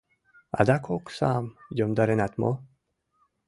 Адак 0.59 0.83
оксам 0.95 1.45
йомдаренат 1.77 2.33
мо? 2.41 2.51